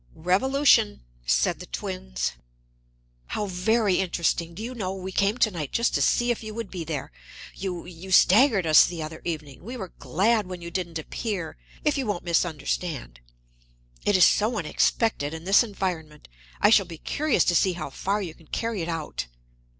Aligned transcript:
"Revolution," 0.15 1.01
said 1.27 1.59
the 1.59 1.67
twins. 1.67 2.31
"How 3.27 3.45
very 3.45 3.99
interesting! 3.99 4.55
Do 4.55 4.63
you 4.63 4.73
know, 4.73 4.95
we 4.95 5.11
came 5.11 5.37
to 5.37 5.51
night 5.51 5.71
just 5.71 5.93
to 5.93 6.01
see 6.01 6.31
if 6.31 6.41
you 6.41 6.55
would 6.55 6.71
be 6.71 6.83
there. 6.83 7.11
You 7.53 7.85
you 7.85 8.11
staggered 8.11 8.65
us, 8.65 8.83
the 8.83 9.03
other 9.03 9.21
evening. 9.23 9.63
We 9.63 9.77
were 9.77 9.93
glad 9.99 10.47
when 10.47 10.59
you 10.59 10.71
didn't 10.71 10.97
appear 10.97 11.55
if 11.85 11.99
you 11.99 12.07
won't 12.07 12.23
misunderstand. 12.23 13.19
It 14.03 14.17
is 14.17 14.25
so 14.25 14.57
unexpected, 14.57 15.35
in 15.35 15.43
this 15.43 15.61
environment. 15.61 16.27
I 16.61 16.71
shall 16.71 16.87
be 16.87 16.97
curious 16.97 17.43
to 17.45 17.55
see 17.55 17.73
how 17.73 17.91
far 17.91 18.23
you 18.23 18.33
can 18.33 18.47
carry 18.47 18.81
it 18.81 18.89
out." 18.89 19.27